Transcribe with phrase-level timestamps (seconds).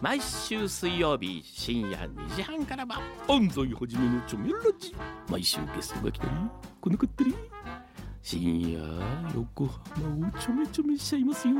[0.00, 4.96] 毎週水曜日深夜2時半からは安西はじめのチョメラジ。
[5.28, 6.30] 毎週ゲストが来たり
[6.80, 7.34] 来なかったり。
[8.22, 8.80] 深夜
[9.34, 11.54] 横浜をちょめちょめしちゃいますよ。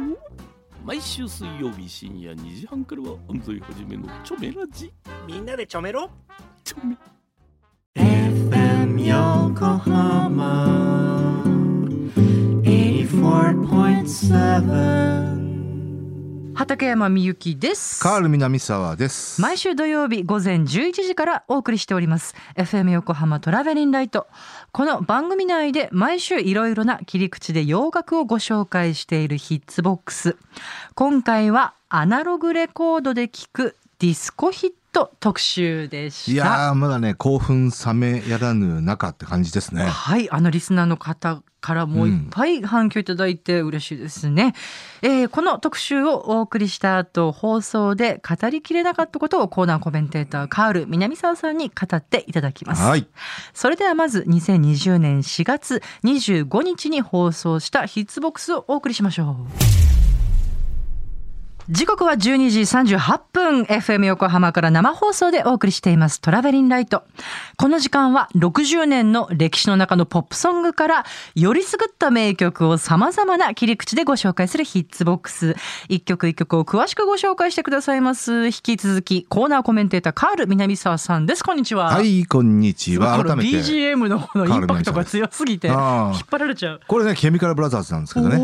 [0.87, 4.91] 毎週水曜日深夜2時半からは安西はじめのチョメラジ。
[5.27, 6.09] みんなでちょめろ。
[6.64, 6.96] チョメ。
[7.96, 10.64] FM Yokohama
[12.64, 15.39] 84.7
[16.61, 18.02] 畠山みゆきです。
[18.02, 19.40] カール南沢です。
[19.40, 22.35] 毎週土曜日午前11時からお送りしております。
[22.54, 24.26] FM 横浜トラベリンライト。
[24.71, 30.36] この番組内で毎週いろいろな切り口で洋楽をご紹介しているヒッツボックス。
[30.94, 39.84] 今回はアナログレコードで聴くディスコヒット特集でしたいやーまだね興奮冷めやらぬ中って感じですね。
[39.84, 44.55] はい、あのリスナーの方からもいっぱい反響いただいて嬉しいですね、
[45.03, 53.06] えーこの特集をお送りした後放送で語りきれなかったことをコーナーコメンテーターカール南沢さんに語っていただきます、はい。
[53.52, 59.36] それではまず2020年4月25日に放送したヒッツボックスをお送りしましょ
[59.67, 60.19] う
[61.70, 67.04] 時刻は12時38分 FM 横浜から生放送でお送りしていますトラベリンライト
[67.56, 71.04] この時間は60年の歴史の中のポップソングから
[71.36, 75.54] よりすぐった名曲を様々な切り口でご紹介するヒッツボックス
[75.88, 83.22] 一曲一曲を詳しくご紹介してくださいます引き続きコーナーコメンテーターカール南沢さんですこんにちははい、こんにちは。
[83.22, 83.58] 改めて。
[83.58, 85.77] BGM のこのインパクトが強すぎて引っ
[86.28, 86.80] 張られちゃう。
[86.86, 88.38] これね、ケミカルブラザーズなんですけどね。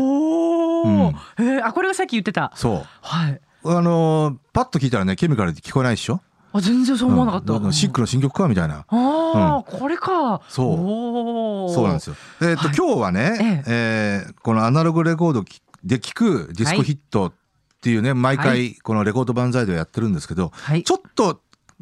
[0.83, 2.51] おお、うんえーあこれがさっき言ってた。
[2.55, 2.85] そう。
[3.01, 3.41] はい。
[3.65, 6.21] あのーパッと聞いたらね、ケミカルって聞こえないでしょ？
[6.53, 7.53] あ全然そう思わなかった。
[7.53, 8.47] うんシックの新曲か？
[8.47, 8.85] みたいな。
[8.87, 10.41] ああ、これか。
[10.47, 12.15] そうそうなんですよ。
[12.41, 15.43] えっと、はい今日はね、えーこのアナログレコード
[15.83, 17.33] で聞くディスコヒットっ
[17.81, 20.83] ていうね、毎は回このレコード万歳でやってるんですけど、はい。
[20.83, 21.41] ちょっと、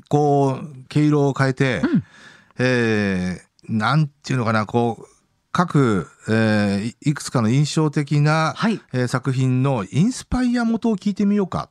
[0.10, 2.04] こう、毛色を変えて、うん
[2.60, 5.06] えーなんていうのかな、こう、
[5.56, 8.82] 各、えーいいくつかの印象的な、はい。
[8.92, 11.70] えー作品のインスパイア元を聞いてみようか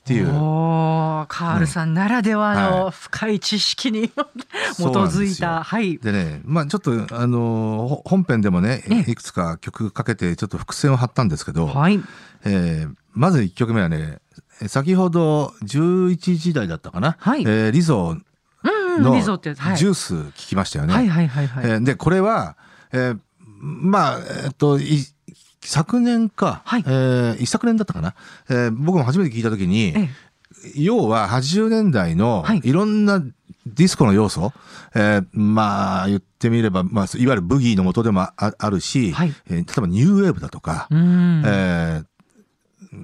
[0.00, 0.34] っていう。
[0.34, 4.42] おーカールさんならではのは深い知識に うなんで
[4.74, 5.62] すよづいた。
[5.62, 5.96] はい。
[5.98, 12.00] でね、まあちょっと、あのーほ本編でもね、ええいくつか曲かけてちょっと伏線を張ったんですけど、はい。
[12.44, 14.18] えーまず1曲目はね、
[14.66, 18.16] 先ほど11時台だったかな、はいえーリゾ。
[18.98, 19.20] の。
[19.20, 20.94] ジュース聞きましたよね。
[20.94, 21.64] はいはいはいはい。
[21.64, 22.56] えーで、これは、
[22.94, 23.18] えー
[23.60, 25.04] まあ、えっと、い
[25.62, 26.84] 昨年か、はい。
[26.86, 28.14] えー一昨年だったかな、
[28.48, 30.08] えー僕も初めて聞いたときに、え
[30.76, 32.60] 要は80年代のはい。
[32.64, 34.52] いろんなディスコの要素、
[34.94, 39.34] えーまあ言ってみれば、まあ、いわゆるブギーの元でもああるし、はい。
[39.48, 40.94] えー例えばニューウェーブだとか、え。
[40.94, 42.04] ー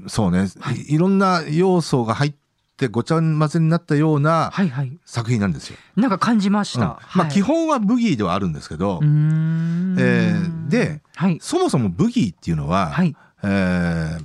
[0.06, 0.46] そうね、
[0.88, 2.38] い、いろんな要素が入って
[2.88, 4.98] ごちゃ混ぜになったようなはいはい。
[5.04, 5.76] 作品なんですよ。
[5.96, 7.00] なんか感じましうんた。
[7.14, 7.50] まあ基本。
[7.66, 11.38] 本はブギーではあるんですけど、うーんえーで、はい。
[11.40, 13.14] そもそもブギーっていうのは、はい。
[13.42, 14.24] えー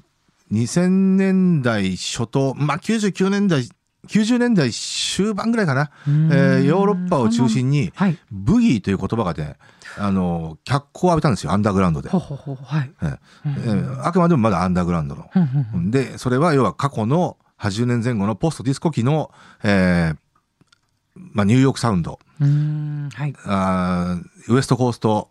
[0.52, 3.68] 2000年代初頭、まあ、99年代、
[4.08, 8.18] 90年代終盤ぐらいかな、えーヨーロッパを中心に、はい。
[8.32, 9.56] ブギーという言葉がね、
[9.98, 12.10] あの、脚光を浴びたんですよ、アンダーグラウンドで。
[14.04, 15.30] あくまでもまだアンダーグラウンドの。
[15.90, 19.32] で、それは要は過去の80年前後のポストディスコ期の、
[19.64, 20.18] えー
[21.16, 23.34] まあ、ニューヨークサウンド、うーんはい。
[23.46, 25.30] あーウエストコースト、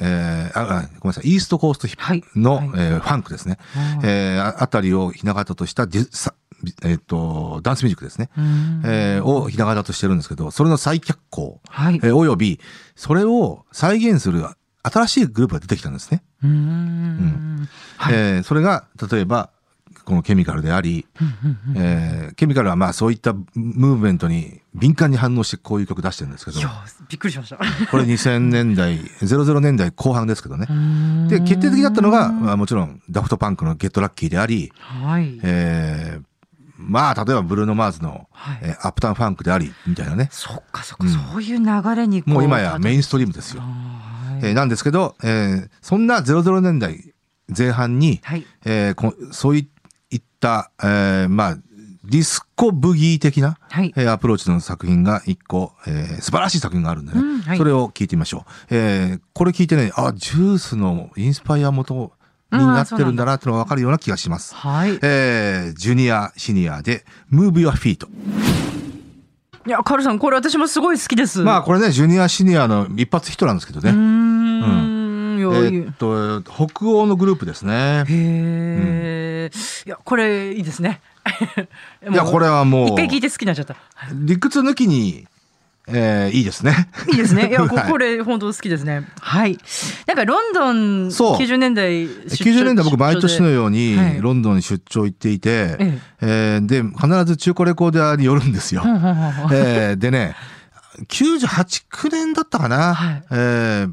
[0.00, 2.24] えーああごめんなさい、イーストコーストヒップはい。
[2.34, 3.58] の、はいえーファンクですね。
[4.02, 6.34] えーああたりをひな形としたディさ
[6.82, 8.30] えっ、と、ダンスミュージックですね。
[8.36, 11.96] うーんえーをひな形としてるんですけど、それの再脚光、はい。
[11.96, 12.58] えーおよび、
[12.94, 14.42] それを再現する
[14.82, 16.22] 新しいグループが出てきたんですね。
[16.42, 17.68] うーん。
[17.98, 18.14] はい。
[18.14, 19.50] えーそれが、例えば、
[20.06, 21.06] このケミカルであり、
[21.76, 26.58] えーケミカルはまあそういったムーブメントに敏感に反応してこういう曲出してるんですけど
[27.08, 27.56] びっくりしました。
[27.90, 30.66] これ2000年代、00年代後半ですけどね。
[31.28, 35.38] で、決定的だったのが、まあ、もちろんダフトパンクの Get Lucky であり、はい。
[35.42, 36.24] えー
[36.78, 40.28] まあ、例えばブルーノ・マーズの、はいえー Uptown Funk であり、みたいなね。
[40.30, 42.98] そっかそっか、そういう流れにこもう今やメイン。
[43.00, 43.62] ンストリームですよ。
[43.62, 43.66] は
[44.42, 47.14] いえーなんですけど、えーそんな00年代
[47.56, 48.44] 前半に、はい。
[48.66, 49.75] えーこそういった、
[50.12, 51.56] えーまあ、
[52.04, 53.92] ディスコブギー的な、はい。
[53.96, 58.52] えーアプローチの作品が一個、えー素晴らしい作品があるんでね、うんはいそれを聞いてみましょう。
[58.70, 62.12] えーこれ聞いてね、あ、ジュースのインスパイア元
[62.52, 64.54] になってるんだなっていうのがわかるような気がします。
[64.54, 64.98] はい。
[65.02, 68.06] えージュニア、シニアで、Move Your Feet。
[69.66, 71.40] いや、カルさん、これ私もすごい好きです。
[71.40, 73.92] まあこれね、ジュニア、シニアの一発ヒットなんですけどうーね。
[73.92, 75.38] ん。
[75.38, 77.72] いやえいいーっと、北欧のグループですね。
[77.72, 79.15] へえ、
[79.46, 81.00] いや、これいいですね。
[82.10, 83.76] いや、これはもう、一回聞いて好きになっちゃった。
[84.12, 85.26] 理屈抜きに、
[85.88, 86.88] えーいいですね。
[87.12, 87.46] いいですね。
[87.50, 89.06] いや、こはいこれ本当好きですね。
[89.20, 89.56] はい。
[90.06, 98.82] なんかロンドンそう90年代出張90年代僕毎年のようにはいロンドンに出張行っていて、ええーで、必ず中古レコーダーに寄るんですよ。
[99.52, 100.34] えーでね、
[101.08, 102.94] 98、9年だったかな。
[102.94, 103.92] はいえー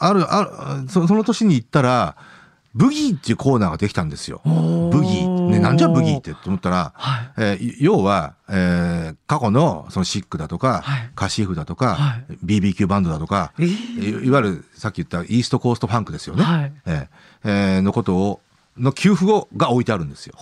[0.00, 0.44] ある、あ
[0.84, 2.16] るそ、その年に行ったら、
[2.74, 4.40] ブギーっていうコーナーができたんですよ。
[4.44, 4.50] ブ
[5.02, 5.48] ギー。
[5.50, 7.30] ね、なんじゃブギーってと思ったら、はい。
[7.38, 16.42] えー要は、えー過去のそのシックだとか、はいカシーフだとか、はい BBQ バンドだとか、えいいわゆるさっき言ったイーストコーストファンクですよね。
[16.44, 17.08] はいえー
[17.44, 18.40] えーのことを、
[18.76, 20.34] の給付語が置いてあるんですよ。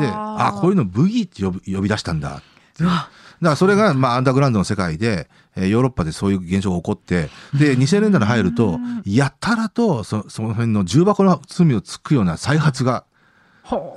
[0.00, 2.42] で、あ、こういうのブギーって呼び呼び出したんだ。
[2.80, 2.90] うわ。
[2.92, 7.28] だからそれが、まあ、アンダーグラウンドの世界で、えーヨーロッパでそういう現象が起こって、
[7.58, 13.04] で、2000年代に入ると、やたらとそ、その辺の重箱の罪をつくような再発が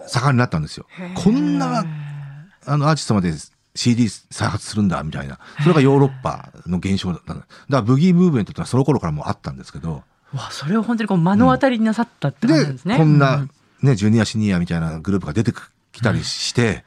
[0.07, 0.85] 盛んになったんですよ。
[1.15, 1.85] こんな、
[2.65, 3.33] あの、アーティストまで
[3.75, 5.39] CD 再発するんだ、みたいな。
[5.61, 7.33] それがヨーロッパの現象だった。
[7.33, 10.03] だから、ブギームーブメントってのはその頃からもうあったんですけど、
[10.33, 12.97] うわ、それを本当にこう目の当たりになさったって感じでですね。
[12.97, 13.47] こんうな、
[13.81, 15.51] ね、ジュニアシニアみたいなグループが出て
[15.99, 16.83] きたりして、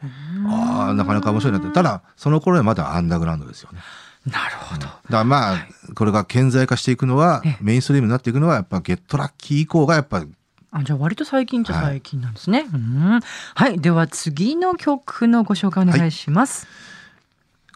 [0.48, 1.70] ああ、なかなか面白いなって。
[1.70, 3.80] ただ、その頃はまだアンダーグラウンドですよね。
[4.26, 4.82] なるほど。
[4.82, 10.24] だからまあ、これが顕在化していくのはええ、メインストリームになっていくのは、やっぱゲットラッキー以降がやっぱ、
[10.70, 12.66] あ、じゃあ割と最近じゃ最近なんですね。
[12.72, 13.20] うん。
[13.54, 13.78] はい。
[13.78, 16.66] では次の曲のご紹介お願いします。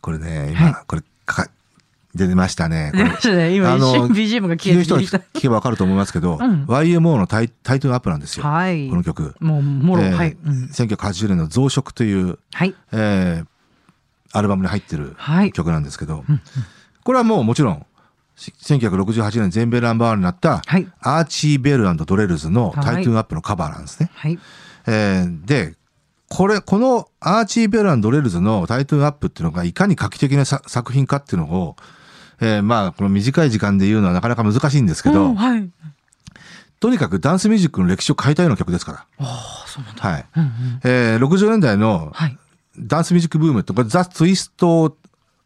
[0.00, 1.03] これね、はい今、これ、
[2.17, 2.93] か、出ましたね。
[2.95, 3.55] 出ましたね。
[3.55, 5.19] 今あの一瞬 BGM が消えてきた。
[5.19, 8.45] 聞けばわかると思いますけど、うん YMO のタイタイトルアップなんですよ。
[8.45, 8.89] はい。
[8.89, 9.35] この曲。
[9.41, 10.37] もう、もろ、えーはい。
[10.45, 12.75] うん1980年の増殖という、はい。
[12.93, 13.47] えー
[14.33, 15.53] アルバムに入ってるはい。
[15.53, 16.25] 曲なんですけど、
[17.05, 17.87] これはもうもちろん、
[18.35, 20.87] し1968年全米ナンバーワンになった、はい。
[21.01, 24.11] アーチー・ベルドレルズの Tighten Up のカバーなんですね。
[24.15, 24.39] はい。
[24.87, 25.75] えーで、
[26.29, 31.77] これ、このアーチー・ベルドレルズの Tighten Up っていうのがいかに画期的なさ作品かっていうのを、
[32.41, 35.71] えーまあ、この短い時間で言うのはなかなか難しいんですけど、うんはい。
[36.81, 40.03] とにかくダンスミュージックの歴史を変えたような曲ですかああ、そうなんだ。
[40.05, 40.11] ら。
[40.11, 40.25] はい。
[40.37, 40.50] うんうん。
[40.85, 42.38] えー60年代のはい。
[42.79, 44.94] ダンスミュージックブームって、これ The Twist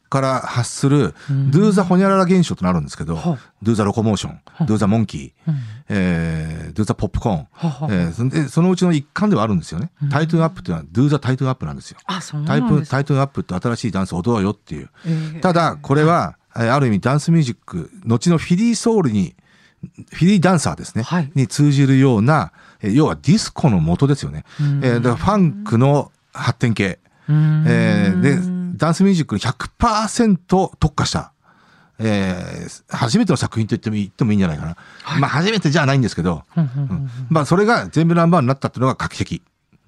[0.08, 1.14] から発する、
[1.52, 5.56] Do the ホニャララ現象となるんですけど、は Do the Locomotion、 Do the Monkey、うん
[5.88, 7.46] えー Do the Popcorn、
[7.92, 9.92] えーそんでそのうちの一環ではあるんですよね。
[10.10, 11.98] Tighten Up っていうのは、 Do the Tighten Up なんですよ。
[12.06, 12.96] あ、そうタイプ、なんですか。
[12.96, 14.90] Tighten Up って新しいダンスを踊ろうよっていう。
[15.06, 19.34] えーただ、これは、えーある意味ダンスミュージック、後のフィリーソウルに、
[20.12, 21.02] フィリーダンサーですね。
[21.02, 22.52] はいに通じるような、
[22.82, 24.44] えー要はディスコの元ですよね。
[24.60, 26.98] うんえーだからファンクの発展系。
[27.28, 30.36] うんえーで、ダンスミュージックに100%
[30.78, 31.32] 特化した、
[31.98, 34.76] えー初めての作品と言ってもいい言ってもいいんじゃないかな。
[35.20, 39.42] まあ、初めてじゃないんですけど、うんうんうんうんまあ、それが全部ナンバーになったっていうのが画期的。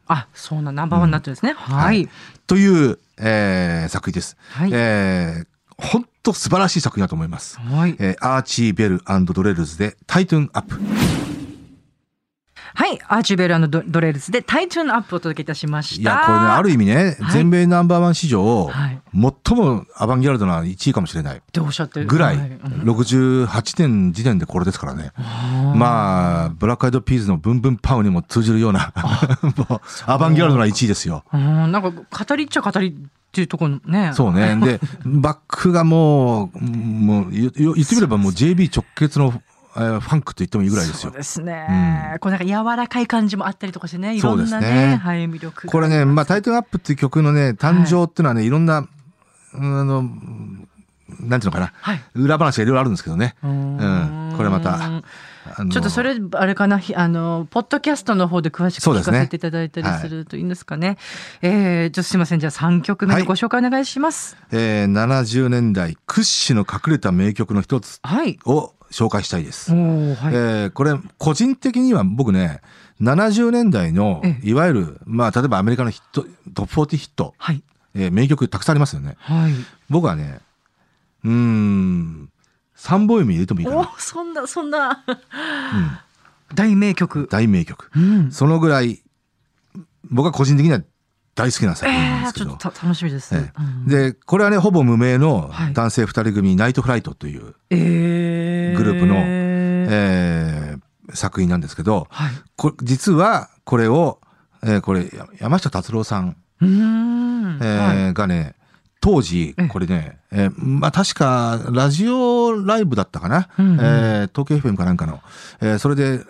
[0.08, 1.54] あ、そうな、ナンバーワンになってるんですね。
[1.56, 2.08] はい。
[2.46, 4.36] という、えー作品です。
[4.50, 5.46] はいえー
[5.82, 7.58] 本当素晴らしい作品だと思います。
[7.58, 7.96] はい。
[7.98, 9.02] えーアーチー・ベル
[9.32, 10.78] ドレルズで Tighten Up。
[12.74, 12.98] はい。
[13.06, 16.02] アーチーベルドドレルズで Tighten Up をお届けいたしました。
[16.02, 21.38] いや、これね、ある意味ね、はい全米ナンバーワン史上、はい最もアバンギャルドな1位かもしれない。
[21.38, 22.52] っておっしゃってるぐらい、はうん
[22.90, 25.12] 68年時点でこれですからね。
[25.74, 28.92] まあ、ブラックアイドピーズの Boom Boom Pow にも通じるような、
[29.42, 31.24] もうアバンギャルドな1位ですよ。
[31.32, 32.96] うん、なんか語りっちゃ語り
[33.32, 34.12] っていうところね。
[34.14, 34.56] そうね。
[34.62, 39.32] で、バックがもう、もう、言言ってみればもう JB 直結の、
[39.74, 41.12] えーファンクと言ってもいいぐらいですよそう。
[41.12, 42.18] ですね。
[42.20, 48.86] こうなんか柔らかい感じもあったりとかしてね、いろんなね、ねはい、魅力がこれね、まあ、タイトルアップっていう曲のね、誕生っていうのはね、いろんな、
[49.54, 50.02] うんあの、
[51.20, 52.02] なんていうのかな、はい。
[52.14, 53.34] 裏話がいろいろあるんですけどね。
[53.42, 54.34] ううん。
[54.36, 55.02] これまた、
[55.70, 60.98] ちょっとそれあれかなひあのポッドキャストの方で詳しく聞かせていただいたりするといいんですかね。
[61.42, 64.36] えー、ちょっとすみませんじゃあ三曲目のご紹介お願いします。
[64.52, 68.38] えー70年代屈指の隠れた名曲の一つはい。
[68.44, 69.72] を紹介したいです。
[69.72, 69.80] はい。
[69.80, 72.60] えーこれ、個人的には僕ね、
[73.00, 77.62] 70年代のえ、えいわゆる、まあ、例えばアメリカのヒット、トップ40ヒット、はい
[77.94, 79.16] えー名曲たくさんありますよね。
[79.18, 79.52] はい。
[79.90, 80.40] 僕はね、
[81.24, 82.30] うーん、
[82.76, 83.94] 3本指入れてもいいかおな。
[83.98, 87.28] そんなそんなうん、大名曲。
[87.30, 87.90] 大名曲。
[87.96, 88.32] うん。
[88.32, 89.02] そのぐらい、
[90.10, 90.82] 僕は個人的には
[91.34, 92.46] 大好きな作品ですけど。
[92.46, 93.34] ちょっとた楽しみです。
[93.34, 100.82] ええうんで、これはね、ほぼ無名のはい男性二人組、ナイトフライトという、えー、グループのええー
[101.14, 102.30] 作品なんですけど、はい。
[102.56, 104.20] こ実はこれを、
[104.62, 106.36] えーこれ、や山下達郎さん。
[106.60, 108.14] えーはい。
[108.14, 108.54] がね、
[109.02, 115.20] 当時ええ、これね、えーまあ確か、ラジオライブだったかな、うんうんえー東京 FM かなんかの、
[115.60, 116.20] えーそれで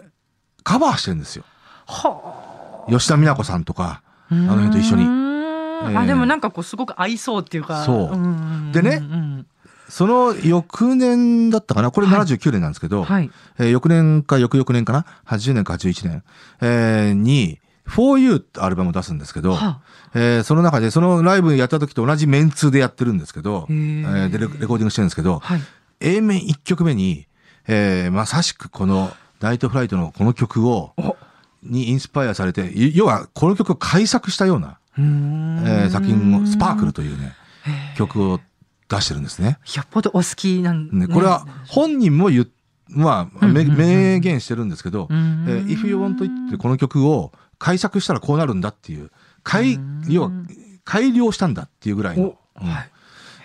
[0.64, 1.44] カバーしてるんですよ。
[1.86, 4.34] は吉田美奈子さんとか、あ。
[4.34, 5.02] あの辺と一緒に。
[5.04, 7.84] ええあでもなんかこうすごく合いそうっていうか。
[7.84, 8.16] そう。
[8.16, 9.46] んんでねうん。
[9.88, 11.90] その翌年だったかな？
[11.90, 12.20] これはい。
[12.20, 13.30] 79年なんですけど、はい。
[13.58, 16.22] えー翌年か翌々年かな ?80 年か81年、
[16.62, 19.80] えーに、For You ってアルバムを出すんですけど、は
[20.14, 25.60] えーその中で、そのライブやった時と同じメンツでやってるんですけど、へえーーでレレコーディングしてるんですけど、はい。
[26.00, 27.26] A 面1曲目に、
[27.66, 29.10] えーまさしくこの
[29.40, 31.16] ナイトフライトのこの曲を、お。
[31.62, 37.34] にインスパイアされて、い要はこの曲を改作したような、えー作品を、スパークルというね、
[37.96, 38.40] 曲を
[38.88, 39.58] 出してるんですね。
[39.74, 42.48] よっぽどお好きなんね、これは本人も言っ
[42.94, 49.10] まあ、めうんうんうん明言してるんですけど、うんえー If You Want It ってこの曲を改作したらこうなるんだっていう、
[49.42, 50.30] 改、要は
[50.84, 52.90] 改良したんだっていうぐらいの、うんはい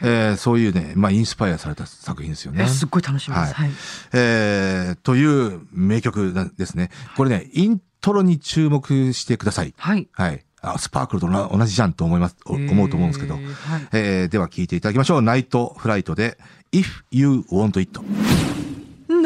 [0.01, 2.67] えーそういうね、まあインスパイアされた作品ですよねえ。
[2.67, 3.53] すっごい楽しみです。
[3.53, 3.73] ははいい。
[4.13, 6.91] えーという名曲なんですね。
[7.15, 9.73] これね、イントロに注目してください。
[9.75, 10.07] はい。
[10.11, 10.43] はい。
[10.61, 13.35] あ、スパークルとな同じじゃんと思います、お思うと思うんですけど。
[13.35, 15.21] えーはいえーでは聴いていただきましょう。
[15.23, 16.37] ナイトフライトで
[16.71, 17.99] If You Want It。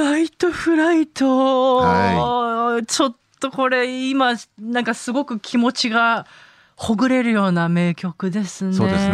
[0.01, 6.25] ナイトフライト、はちょっとこれ今なんかすごく気持ちが
[6.75, 8.73] ほぐれるような名曲ですね。
[8.73, 9.11] そうですね。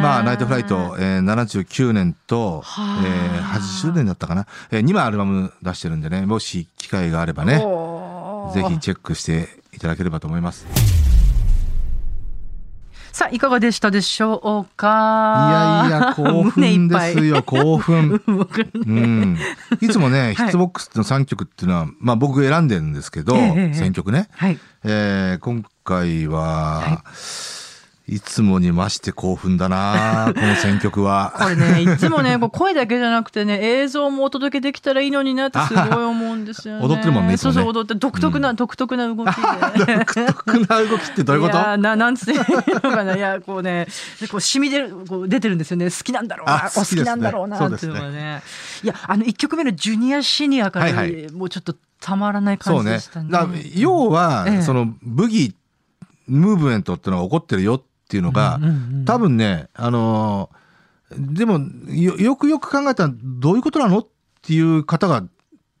[0.00, 4.46] まあ、ナイトフライト、えー、79年と、はあえー、80年だったかな。
[4.70, 7.58] えー、2枚アルバム出してるんでね、もし機会があればね、
[8.54, 11.11] ぜひチェックしていただければと思います。
[13.22, 15.86] さあいかがでしたでしょういか。
[15.88, 18.20] やいや、興奮ですよ、興奮。
[18.26, 19.38] 僕 うん。
[19.80, 24.28] いつもね、はいヒッツボックスの3曲っていうのは、まあ僕選んでるんですけど、ええええ選曲ね。
[24.32, 24.58] はい。
[24.82, 27.61] えー今回は、い
[28.20, 31.32] つもに増して興奮だな この選曲は。
[31.36, 36.84] これね、いつもね、声だけじゃなくてね、映像もお届けできたらいいのになってすごい 思うんですよね。
[36.84, 37.36] 踊ってるもんねね。
[37.36, 39.26] そうそう、踊って、独特な、独特な動き
[39.86, 39.96] で。
[39.96, 41.56] 独特な動きってどういうこと？
[41.56, 43.86] やーななんつっていいのかないやこうね
[44.30, 45.86] こう染み出るこう出てるんですよね。
[45.90, 46.66] 好きなんだろうな。
[46.66, 48.42] あお好きなんだろうなっていうのがね。
[48.82, 51.30] いやあの1曲目のジュニアシニアから、はいはい。
[51.32, 53.30] もうちょっとたまらない感じでしたね。
[53.30, 54.62] だ要は、ええ。
[54.62, 55.54] そのブギ
[56.26, 57.84] ムーブメントっていうのが起こってるよって
[58.16, 58.60] いうのが、
[59.04, 60.62] 多分ね、あのー
[61.34, 64.06] でもよ、よくよく考えたらどういうことなのっ
[64.40, 65.22] ていう方が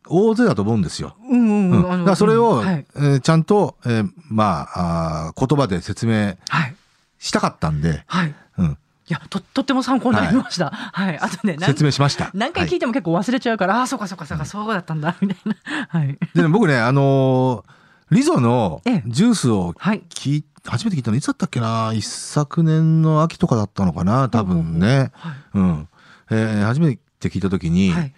[0.06, 1.16] 大勢だと思うんですよ。
[1.26, 1.82] うんうんううん。
[2.00, 2.66] だからそれを、うん。
[2.66, 6.74] はい、えーちゃんと、えーまああー言葉で説明はい。
[7.18, 8.34] したかったんで、はい。
[8.58, 8.76] うん、い
[9.08, 10.70] やととっても参考になりました。
[10.70, 12.30] はい、あとね何説明しました。
[12.34, 15.86] 何回聞いても結構忘れちゃうから、ああそうかそうかそうかそうだったんだみたいな。
[15.88, 16.18] はい。
[16.34, 17.81] でね、僕ね、あのー
[18.12, 19.02] リゾのええ。
[19.06, 20.02] ジュースをはい。
[20.10, 21.92] 聞い初めて聞いたのいつだったっけな？
[21.94, 24.28] 一昨年の秋とかだったのかな？
[24.28, 25.10] 多分ね。
[25.14, 25.34] はい。
[25.54, 25.88] うん。
[26.30, 28.14] えー初めて聞いた時に、はい。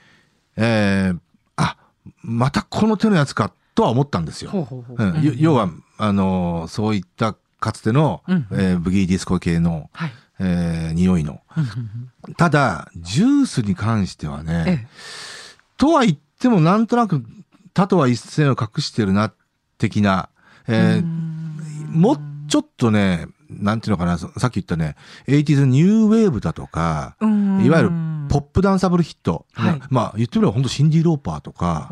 [0.56, 1.18] えー
[1.56, 1.76] あ、
[2.22, 4.68] またこの手のやつかとは思ったんですよ。
[5.36, 8.46] 要は、あのーそういったかつての、うん。
[8.50, 10.12] えーブギーディスコ系の、はい。
[10.40, 11.40] えー匂いの。
[12.36, 14.88] ただ、ジュースに関してはね、ええ。
[15.76, 17.24] とは言ってもなんとなく
[17.74, 19.32] 他とは一線を隠してるな、
[19.78, 20.28] 的な、
[20.68, 21.24] えー
[21.94, 22.16] もう
[22.48, 24.96] ちょっとね、なんていうのかな、そさっき言ったね、
[25.28, 27.64] 80s ニューウェーブだとか、うん。
[27.64, 27.90] いわゆる
[28.28, 29.46] ポップダンサブルヒット。
[29.52, 29.80] はい。
[29.90, 31.86] まあ言ってみれば本当シンディ・ローパーとか、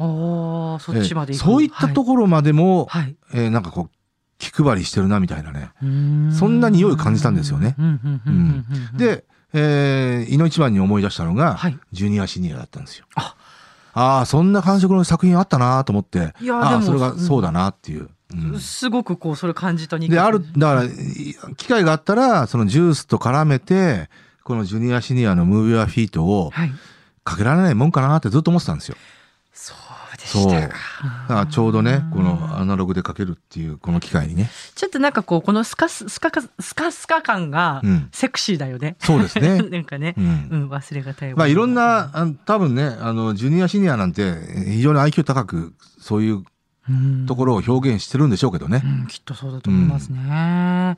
[0.81, 3.03] そっちまでえーそういったところまでも、はい。
[3.03, 3.91] はいえーなんかこう、
[4.39, 5.71] 気配りしてるなみたいなね。
[6.33, 7.77] そんな匂いを感じたんですよね。
[8.97, 11.79] で、えー、井の一番に思い出したのが、はい。
[11.93, 13.07] ジュニアシニアだったんですよ。
[13.15, 13.37] あ
[13.93, 18.09] ああ、そんな感触の作品あったなと思って、ああ、それがそうだなっていう。
[18.35, 18.61] うん。
[18.61, 20.91] すごくこうそれ感じた2で、ある、だから、い
[21.57, 24.09] 機会があったら、そのジュースと絡めて、
[24.45, 26.73] このジュニアシニアのムービーアフィートをはい。
[27.25, 28.97] かけられないもんかなってずっと思ってたんですよ。
[29.53, 29.92] そうで
[30.27, 30.53] そう。
[30.53, 30.75] だしたか
[31.29, 34.51] からちょうどね、このアナログでかけるっていう、この機会にね。
[34.75, 38.09] ちょっとなんかこうこのスカススカカスカスカ感がうん。
[38.13, 39.59] セクシーだよね、そうですね。
[39.69, 40.29] なんかね、ううん
[40.67, 41.37] ん忘れがたいわ。
[41.39, 44.35] まあいろんな、あの多分ね、あの、ジュニアシニアなんて
[44.67, 46.45] 非常に IQ 高く、そういう
[46.89, 47.27] うん。
[47.27, 48.83] ところを表現してるんでしょうけどね。
[48.85, 48.89] う。
[49.05, 50.97] ん、きっとそうだと思いますね。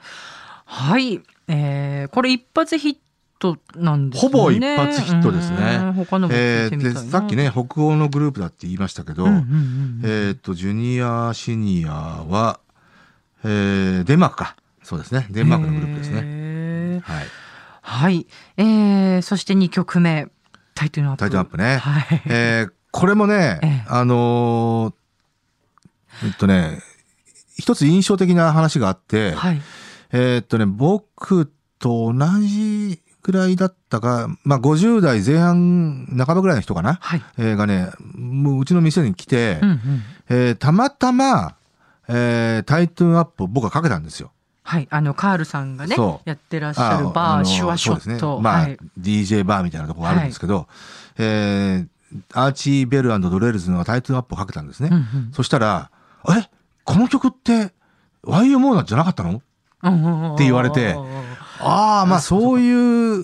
[0.67, 2.97] はい、えー、これ一発ヒッ
[3.45, 4.33] トなんですね。
[4.33, 12.61] ほぼ一発ヒットですねうん他のえーで、さっきね、北欧のグループだって言いましたけど、うんうんうんうんえっと、ジュニアシニアは、
[13.45, 14.57] えーデンマークか。
[14.83, 15.27] そうですね。
[15.31, 16.23] デンマークのグループですね。
[16.23, 17.01] ね。
[17.05, 17.27] はい。
[17.83, 20.29] はい、えー、そして2曲目
[20.75, 21.19] タイトルアップ。
[21.21, 21.77] タイトルアップね。
[21.77, 22.23] はい。
[22.27, 26.79] えーこれもね、ええあのーえっとね、
[27.59, 29.61] 一つ印象的な話があって、はい。
[30.13, 37.23] えーっとね、僕と同じぐらいだったか、まあ50代前半半ばぐらいの人かな、はい。
[37.39, 39.81] えーがね、もううちの店に来て、うんうん。
[40.29, 41.57] えーたまたま、
[42.07, 44.31] えー Tighten Up を僕はかけたんですよ。
[44.63, 48.43] はい、あのカールさんがねやってらっしゃるバー、シュワショそうですット、ね。
[48.43, 50.69] まあ、はい、DJ バーみたいなところがあるんですけど、
[51.19, 51.89] えー
[52.33, 54.89] アーチー・ベルドレールズの Tighten Up をかけたんですね。
[54.93, 55.91] うんうんそしたら、
[56.29, 56.49] え
[56.85, 57.73] この曲って
[58.25, 59.43] YMO なんじゃなかったの？
[60.35, 60.97] って言われて
[61.61, 63.23] ああ、まあそういう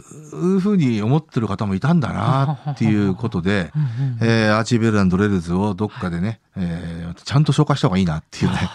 [0.61, 3.73] ふうに思ってる方もいたんだなっていうことで、
[4.21, 8.71] えーアーチー・ベルドレールズをどっかでね、えーちゃんと紹介した方がいいなっていうね、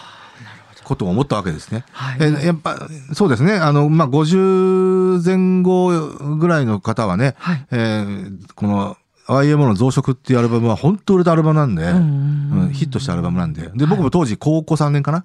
[0.84, 1.84] ことを思ったわけですね。
[1.92, 2.76] はいえーやっぱ、
[3.12, 3.54] そうですね。
[3.54, 8.96] あの、まあ、50前後ぐらいの方はね、はいえーこの
[9.28, 13.70] YMO の増殖っていうアルバムは本当売れたアルバムなんで、んうんうんヒットしたアルバムなんで。
[13.74, 15.24] で、僕も当時高校3年かな、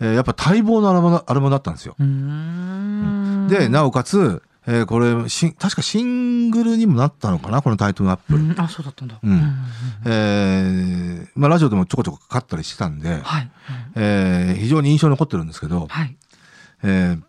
[0.00, 1.94] えーやっぱ待望のアルバムアルバムだったんですよ。
[1.98, 3.17] うーん
[3.48, 8.36] で、なおかつ、えーこれし、確かシングルにもなったのかなこのタイトルアップ。
[8.36, 8.54] うん。
[8.58, 9.54] あそうだったんだ、うん。
[10.04, 13.50] えーまあ、ラジオでもちょこちょこかかったりしてたんで、はい、
[13.96, 16.16] えー非常に印象に残ってるんですけど、はい。
[16.82, 17.22] えー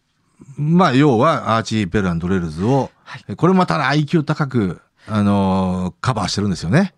[0.58, 3.26] まあ、要は、アーチー・ベルドレールズを、はい。
[3.30, 6.94] えこれまた IQ 高く、あのーカバーしてるんですよね。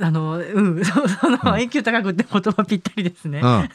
[0.00, 3.46] あのうん そその IQ 高くって言葉ぴったりですねう。
[3.46, 3.68] ん。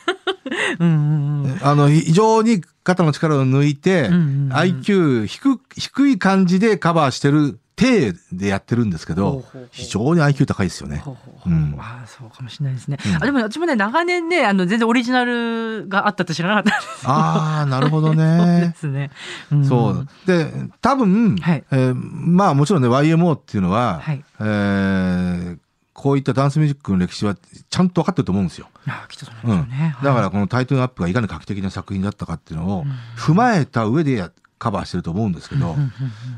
[0.79, 11.11] うん あの、非常に肩の力を抜いて、うんうんうん IQ 低低い感じでカバーしてる体でやってるんですけどほうほうほう、非常に IQ 高いですよねほ。
[11.11, 12.97] うほうほううんああそうかもしれないですね。
[13.05, 17.03] うんあでも私もね長年ねあの全然オリジナルがあったって知らなかったです。
[17.05, 18.73] ああ、なるほど そうでね。
[18.79, 19.11] すね。
[19.53, 20.07] んそう。
[20.25, 25.57] で、多分、はいえーまあもちろんね、YMO っていうのは、はいえー
[25.97, 28.69] こういったダンスミュージックの歴史はちゃんと分かってると思うんですよ。
[28.85, 29.95] あきっとそうなんでしょうね。
[30.03, 30.29] だからはい。
[30.29, 35.71] このタイトルアップがいかに画期的な作品だったかっていうのをうん踏まえた上でやカバーしてると思うんですけど。
[35.71, 35.91] うん、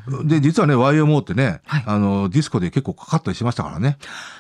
[0.07, 1.83] うんうんで、実はね、YMO ってね、はい。
[1.85, 3.97] あの、ディスコで結構かかったりしましたからね。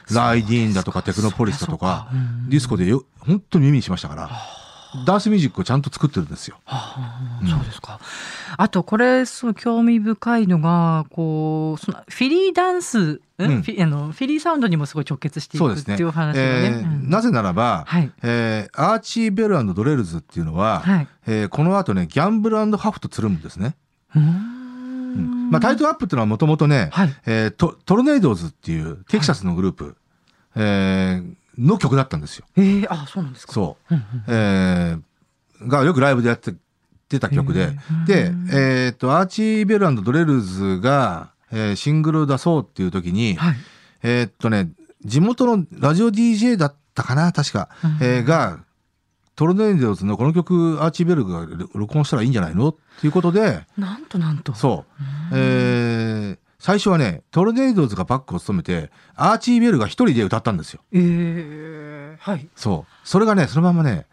[0.09, 4.29] ライディーンだとかテクノポリスだとかかうん、ディスコでよ本当に耳にしましたから、
[5.05, 6.57] ダンスミュージックをちゃんと作ってるんですよ。
[6.65, 6.95] は
[7.43, 7.99] あそうですか。
[8.57, 13.21] あとこれそう興味深いのがこうそのフィリーダンス、ん？
[13.37, 15.83] うんフィあのフィリーサウンドにもすごい直結していくっ。
[15.83, 16.41] ていう話がね。
[16.41, 21.07] えーうんなぜならば、はいえーアーチー・ベルドレールズっていうのは、はい。
[21.27, 23.75] えーこの後ね、ギャンブルハフとつるむんですね。
[24.15, 29.97] うーうんんまあ、タイトルアップっていうのはもともとね、はいえートトルネードーズっていうテキサスのグループ、
[30.55, 32.45] えーの曲だったんですよ。
[32.57, 33.53] えー、あそうなんですか。
[33.53, 33.95] そう。
[33.95, 35.01] うんうんえー
[35.67, 36.53] がよくライブでやって
[37.09, 37.71] 出た曲で、
[38.07, 43.55] で、えっ、と、アーチー・ベルドレルズが、えーシングルを出そうっていう時に、はい。
[44.03, 44.69] えーっとね、
[45.03, 48.59] 地元のラジオ DJ だったかな、確か、うんえーが、
[49.35, 52.69] トルネードーズのこの曲、アーチー・ベルグが録音したらいいんじゃないの？
[52.69, 54.53] っていうことで、なんとなんと。
[54.53, 55.03] そう。
[55.33, 60.81] えー最初はね、トルネードーズがバックを務めて、アーチー・ベルが一人で歌ったんですよ。
[60.91, 62.47] えー、はい。
[62.55, 63.07] そう。
[63.07, 64.05] それがね、そのままね、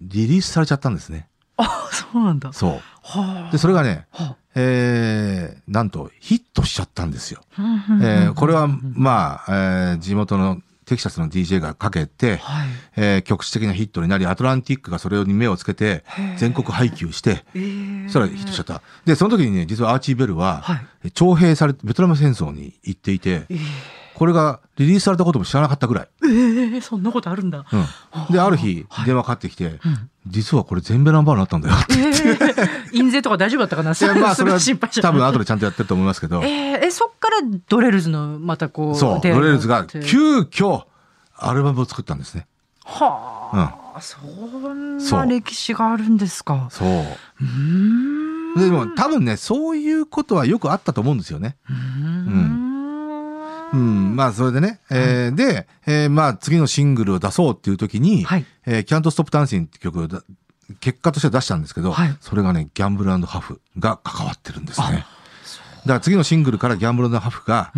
[0.00, 1.28] リリースされちゃったんですね。
[1.58, 2.52] あそうなんだ。
[2.54, 2.70] そう。
[3.02, 3.52] はあ。
[3.52, 7.42] で、それがね、はえーなんとヒットしちゃったんですよ。
[7.58, 9.54] えーこれは、まあ、
[9.92, 10.60] えー地元の
[10.90, 12.68] テキサスの DJ がかけて、はい。
[12.96, 16.04] えー局地的なヒットになり、アトランティックがそれに目をつけて
[16.36, 18.82] 全国配給して、えー、そしたらヒットしちゃった。
[19.04, 23.58] で、その時にね、実はアーチー・ベルは、はい徴兵されて、ベトナム戦争に行っていて、えー、
[24.20, 26.08] これがリリースされたことも知らなかったぐらい。
[26.24, 27.64] えー、そんなことあるんだ。
[27.72, 28.32] うん。
[28.34, 29.80] で、ある日、電話かかってきて、
[30.26, 31.94] 実はこれ全米ナンバーになったんだよって。
[31.94, 33.92] えー、印税とか大丈夫だったかな？
[33.92, 40.84] いやまあ、それは 心配多分後でちゃんとやってると思いますけど、えー、えそっからドレルズのまたこうそう、ドレルズがって急遽
[41.38, 42.46] アルバムを作ったんですね。
[42.84, 46.68] はあ、そんそうな歴史があるんですか。
[46.70, 46.88] そう。
[46.88, 48.54] うーん。
[48.56, 51.56] でも多分ね、そういうことはよくあったと思うんですよね。
[51.70, 52.59] うーん。
[53.72, 58.46] うん、まあそれでね、えーで、えーまあ次のシングルを出そうっていう時に、はい。
[58.66, 60.22] えー、Can't Stop Dancing って曲をだ
[60.80, 62.16] 結果として出したんですけど、はい。
[62.20, 65.04] それがね、ギャンブルハフが関わってるんですね。
[65.80, 67.72] だから次のシングルからギャンブルハフが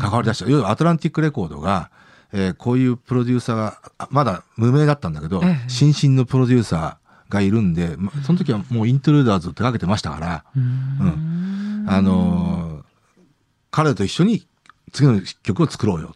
[0.00, 0.50] 関わり出した。
[0.50, 1.90] 要はアトランティックレコードが、
[2.32, 5.68] えーこういうプロデューサーが、あまだ無名だったんだけど、ええ。
[5.68, 11.86] 新進のプロデューサーがいるんで、まその時はもうイントゥルーダーズを手掛けてましたから、うん。
[11.88, 12.84] あのー
[13.70, 14.46] 彼と一緒に
[14.94, 16.14] 次の曲を作ろうよ。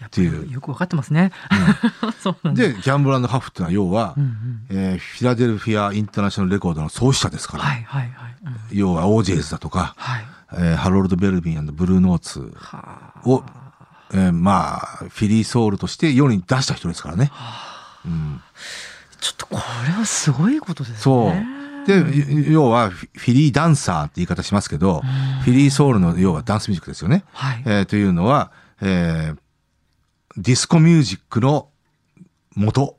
[0.00, 1.32] やっていうりよくわかってますね。
[2.20, 2.62] そうなんだ。
[2.62, 8.36] で、ギャンブルハフっていうのは要は、うんうんえーフィラデルフィア・インターナショナル・レコードの創始者ですから、はいはいはい。
[8.44, 10.26] うん要はオージェイズだとか、はい。
[10.54, 13.28] えーハロルド・ベルビンブルーノーツはあ。
[13.28, 13.44] を、
[14.12, 17.30] えーまあ、フィリーソウルとして世に出した人ですからね。
[18.04, 18.40] うん、
[19.20, 20.98] ちょっとこれはすごいことですね。
[20.98, 21.53] そう。
[21.86, 25.00] で、要はフィリーダンサーって言い方しますけど、
[25.44, 27.24] フィリーソウルの要はダンスミュージックですよね。
[27.32, 27.62] はい。
[27.66, 29.38] えーというのは、えー
[30.36, 31.68] ディスコミュージックの
[32.56, 32.96] 元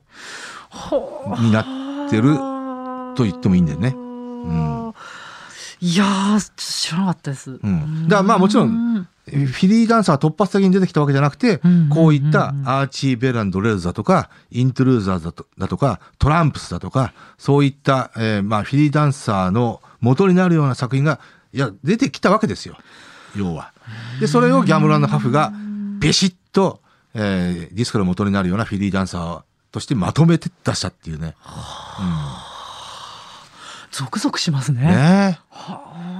[1.40, 2.34] になってる
[3.14, 3.88] と言ってもいいんだよね。
[3.94, 4.94] ううん
[5.80, 7.50] いやー知らなかったです。
[7.62, 8.95] うんだからまあもちろん
[9.26, 21.18] フィリーダンサーが突発的に出てきたわけじゃなくてうん、こういったアーチー・ベル・アンド・ザ・ドレルズだとか、イントゥルーザーズだとだとか、トランプスだとか、そういった、えーまあフィリーダンサーの元になるような作品が、
[21.52, 22.76] いや、出てきたわけですよ。
[23.34, 23.72] 要は。
[24.20, 25.52] で、それをギャンブル・アンド・ハフが、
[25.98, 26.80] ビシッと、
[27.14, 31.34] えーディスコの元になるようなフィリーダンサーとしてまとめて出したっていうね。
[33.90, 34.82] ゾクゾクしますね。
[34.82, 36.15] ねはあ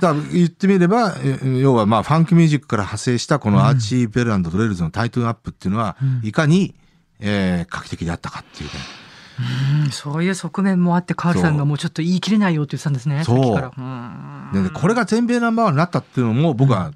[0.00, 6.74] だ言ってみれば、え要はまあファンクミュージックから派生したこのアーチー・ベルド・レルズの Tighten Up っていうのは、いかに、
[7.20, 8.74] えー画期的であったかっていうね。
[9.84, 13.24] うんそういう側面もあってカールさんがもうちょっと言い切れないよって言ってたんですね。
[13.24, 16.92] そうさっきからうんでねこれが全米ナンバーワンになったっていうのも僕は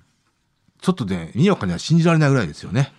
[0.80, 2.92] ちょっとね、にわかには信じられないぐらいですよね。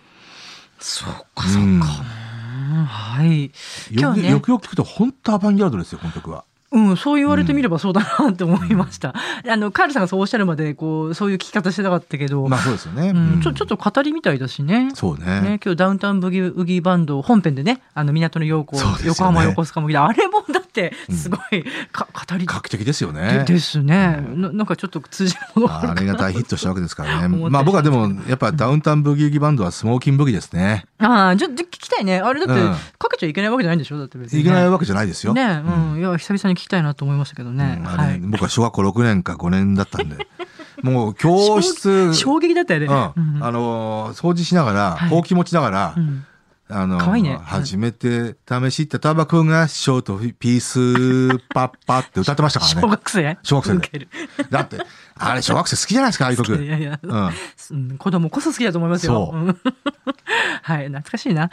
[0.78, 1.60] そうかそうか。
[1.60, 3.28] うんはい。
[3.28, 3.50] ね
[3.90, 6.44] くよくよく聞くと本当アバンギャルドですよ、この曲は。
[6.70, 9.14] うん、そう言われてみればそうだなって思いました。
[9.48, 13.10] あの、カールさんがそうおっしゃるまで、こう、そういう聞き方してなかったけど、まあそうですよね。
[13.10, 14.90] うんうんちょちょっと語りみたいだしね。
[14.94, 15.40] そうね。
[15.40, 23.44] ね、今日ダウンタウンブギウギバンド本編でね、あの港の陽うね横浜横須賀もあれもだってすごいか、語り画期的ですよでね。
[23.46, 24.50] ですね、な。
[24.50, 27.36] なんかちょっと通じるものがあれが大ヒットしたわけですからね。
[27.48, 30.84] まあ僕はでも、やっぱダウンタウンブギウギバンドはスモーキンブギですね。
[30.98, 32.18] ああ、ちょっと聞きたいね。
[32.18, 33.98] あれだって、うんかけちゃいけないわけじゃないんでしょ？
[33.98, 34.42] だって別に、ね。
[34.42, 35.32] いけないわけじゃないですよ。
[35.32, 37.78] ね、うん、いや、久々に聞きたいなと思いましたけどね。
[37.80, 38.18] うんあれはい。
[38.20, 40.16] 僕は小学校6年か5年だったんで。
[40.82, 42.86] もう教室、衝撃だったよね。
[42.86, 42.90] う
[43.20, 46.24] ん、うんあのー掃除しながら、はいほうき持ちながら、うん
[46.70, 52.90] あのーかわいいね初めて試したタバコがショートピースパッパって歌ってましたから小ね。
[52.92, 53.38] 学生？
[53.42, 54.08] 小学生で
[54.50, 54.78] だって、
[55.18, 56.62] あれ小学生好きじゃないですか、ああいう曲。
[56.62, 57.30] いやいや、うん。
[57.70, 59.30] うん子供こそ好きだと思いますよ。
[59.32, 59.56] そうん
[60.62, 61.50] はい、懐かしいな。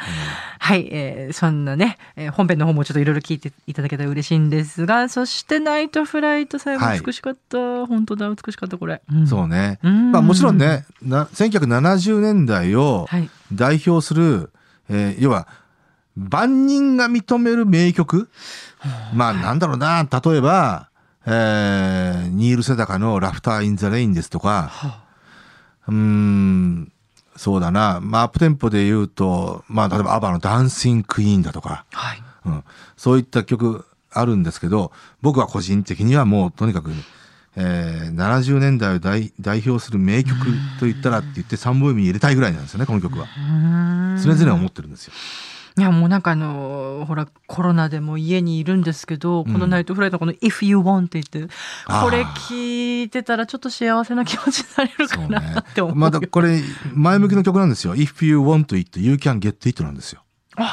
[0.60, 7.58] はい、えーそんなね、えー本編の方もちょっといろいろ聞いていただけたら嬉しいんですが、そしてナイトフライト最後はい美しかった。
[7.86, 9.02] 本当だ、美しかった、これ。
[9.12, 9.80] うんそうね。
[9.84, 13.30] うんまあもちろんね、な1970年代をはい。
[13.54, 14.52] 代表する、
[14.90, 15.48] えー要は、
[16.18, 18.30] 万人が認める名曲。
[19.14, 20.90] まあなんだろうな、例えば、
[21.26, 25.04] えーニール・セダカのラフター・イン・ザ・レインですとか、は
[25.88, 26.92] うーん、
[27.36, 32.22] そうだな、まあアップテンポで言うと、まあ例えばアバのダンシング・クイーンだとか、はい。
[32.46, 32.64] うん、
[32.96, 36.92] そういった曲あるんですけど、僕は個人的にはもうとにかく、
[37.56, 40.38] えー70年代を代代表する名曲
[40.80, 43.28] と言ったらって言って3本指に入れたいぐらいなんですよね、この曲は。
[44.24, 45.14] 常々思ってるんですよ。
[45.78, 51.54] いやもうなんかあのーほらコロナでも家にいるんですけど、このナイトフライトこの「If You Want」って言って
[51.86, 55.96] あーこれ聞いてたらちょっと幸せな気持ちになれるかなって思う。。
[55.96, 56.62] まだこれ、
[56.94, 57.96] 前向きの曲なんですよ。
[57.96, 60.24] If you want it, you can get it なんですよ。
[60.56, 60.72] だか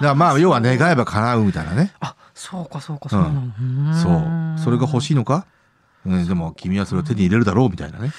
[0.00, 1.94] らまあ、要は願えば叶うみたいなね。
[2.00, 4.10] あそうかそうかそうなの、うんそ
[4.60, 4.64] う。
[4.64, 5.46] それが欲しいのか、
[6.04, 8.12] うん、でも君はそれを手に入れるだろうみたいなね。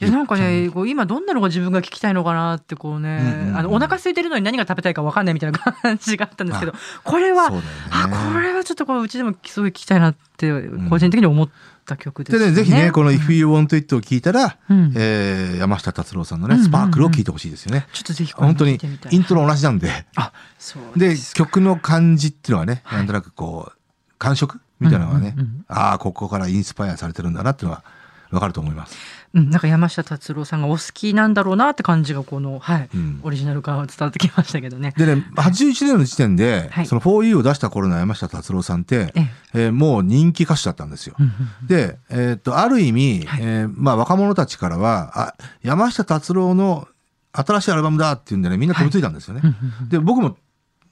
[0.00, 3.56] いやなんかねこう今どんなのが自分が聞きたいのかなってこうね、うんうんうん。
[3.56, 6.72] あのお腹空いてるのに何が食べたいか分かんないみたいな感じがあったんですけど
[7.04, 7.60] これは、ね。
[7.90, 10.50] あこれはちょっとこううちでもすごい聞きたいなって
[10.88, 11.48] 個人的に思っ
[11.84, 12.44] た曲ですね。
[12.46, 14.92] でね、ぜひね、この If You Want It を聞いたら、うん。
[14.96, 16.70] えー山下達郎さんのね、うんうんうん。
[16.70, 17.86] スパークルを聞いてほしいですよね。
[17.92, 18.78] ちょっとぜひ本当に
[19.10, 20.06] イントロ同じなんで。
[20.14, 23.78] あそうで曲の感じっていうのはね、なんとなくこう、
[24.18, 27.84] 感触みたいなのがね、うんうんうんああ、ここからインスパイアされてるんだなっていうのは
[28.30, 28.96] わかると思います。
[29.34, 34.94] うん、なんか山下達郎さんがお好きなんだろうなって感じがこの、はいうんオリジナルから伝わってきましたけどね。
[34.96, 41.16] でね、81年の時点で、はいその 4U を出した頃の山下達郎さんって、ええーもう人気歌手だったんですよ。
[41.18, 46.88] うんうんで、えーっと、ある意味、はいえーまあ若者たちからは、あ、山下達郎の
[47.32, 49.40] 新しいアルバムだっていうんでね、みんな飛びついたんですよね。
[49.44, 50.36] うんうんで、僕も、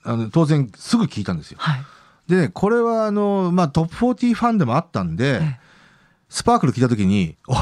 [0.04, 1.58] あの、当然すぐ聞いたんですよ。
[1.60, 1.84] はい。
[2.28, 5.58] でね、これはあの、まあトップ40ファンでもあったんで、え
[6.28, 7.54] スパークル聞いた時に、 お、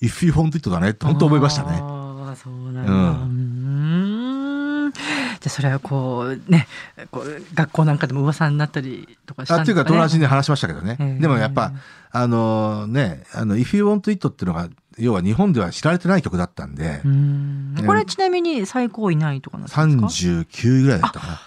[0.00, 1.78] If You Want It だねって本当思いましたね。
[1.80, 2.92] ああ、そうなんだ。
[2.92, 4.92] ううんーん。
[4.92, 5.02] じゃ
[5.46, 6.68] あそれはこうね、
[7.10, 9.96] こう学校なんかでも噂になったりとかしたんあっていうかですかね。
[9.98, 10.96] 友達に話しましたけどね。
[11.00, 11.72] ええでもやっぱ、
[12.10, 21.40] あのね、あの、If You Want It っていうのが、要は日本では知られてない曲だったんでう、んえこれちなみに最高位何位とかなんですか？39位ぐらいだったかな。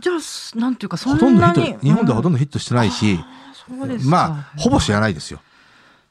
[0.00, 3.18] じゃあなんていうかそほとんんなにどヒット、日本ではほとんど、どヒットしてないし、
[4.04, 5.40] まあ、ほぼ知らないですよ。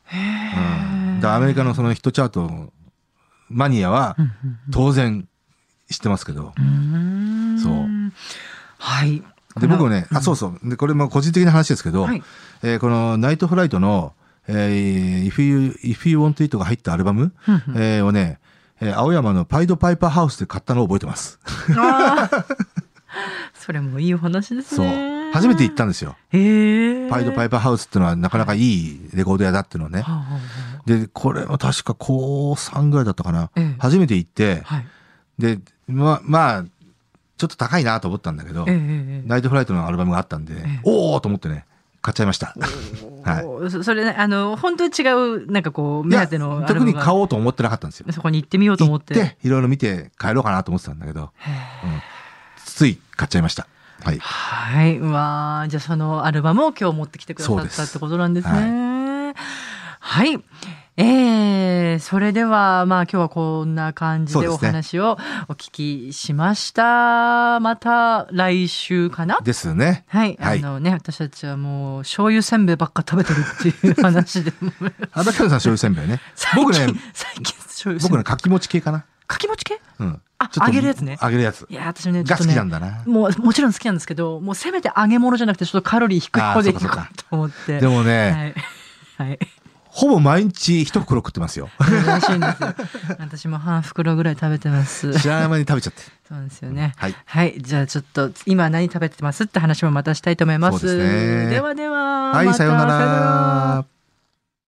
[0.05, 1.19] へうん。
[1.19, 2.71] ーだアメリカのそのヒットチャート
[3.49, 4.15] マニアは
[4.71, 5.27] 当然
[5.89, 6.53] 知ってますけど。
[6.57, 7.85] うそう
[8.79, 9.23] はい
[9.59, 10.59] で、僕もね、あ、そうそう。
[10.69, 12.23] で、これも個人的な話ですけど、はい
[12.63, 14.13] えーこのナイトフライトの、
[14.47, 17.33] えー If You, If You Want It が入ったアルバム、
[17.75, 18.39] えーをね、
[18.81, 21.39] えー青山のパイドパイパーハウスで買ったのを覚えてます。
[23.53, 25.12] それもいいお話ですね。
[25.33, 26.15] 初めて行ったんですよ。
[26.31, 30.03] パイドパイパーハウスっていうのはなかなかいいレコード屋だっていうのをね。
[30.85, 33.49] で、これも確か高3ぐらいだったかな。
[33.55, 34.63] ええ初めて行って。
[35.39, 36.63] で、ま、まあ、
[37.37, 41.65] ちょっと高いなと思ったんだけどナイトフライトのアルバムがあったんで、ええおーと思ってね、
[42.01, 42.53] 買っちゃいました。
[43.25, 48.05] はいおそそれね、あの、本当に違う、なんかこう、目当てのアルバ特に買おうと思ってなかったんですよ。
[48.11, 49.15] そこに行ってみようと思って。
[49.15, 51.29] 行って、いろいろ見て帰ろうかなと思ってたんだけど、うん
[52.65, 53.67] つい買っちゃいました。
[54.03, 54.19] はい。
[54.19, 54.97] はい。
[54.97, 59.33] うわーじゃあそのアルバムを今日持ってきてくださったってことなんですね。
[59.99, 60.43] はい。
[60.95, 67.59] えー、それでは、まあ今日はこんな感じでお話をお聞きしました。
[67.61, 69.39] また来週かな？
[69.41, 70.03] ですね。
[70.07, 70.37] はい。
[70.39, 74.71] はいあのね、私たちはもう醤油せんべいばっか食べてるっていう話でも。
[75.13, 76.21] あ、だけどさん醤油せんべいね。
[76.55, 76.87] 僕ね。
[78.01, 79.05] 僕ね、かきもち系かな。
[79.25, 79.81] かきもち系？
[79.99, 80.21] うん。
[80.43, 81.73] あ揚げるやつね揚げるやつい。
[81.73, 83.03] や、私ね、ちょが好きなんだな。
[83.05, 87.79] もう、もちろん好きなんですけど、もうせめて揚げ物じゃなくて、ちょっとカロリー低い方でいこうと思って。
[87.79, 88.53] でもね、
[89.17, 89.29] はい。
[89.29, 89.39] はい。
[89.85, 91.69] ほぼ毎日一袋食ってますよ。
[91.79, 92.75] 美味しいんですよ。
[93.19, 95.13] 私も半袋ぐらい食べてます。
[95.19, 96.01] 知らない間に食べちゃって。
[96.27, 96.93] そうですよね。
[96.97, 97.15] はい。
[97.25, 97.55] はい。
[97.59, 99.43] じゃあちょっと、今何食べてます？
[99.43, 100.79] って話もまたしたいと思います。
[100.79, 102.31] そうですねではでは。
[102.31, 103.85] はい、さようなら。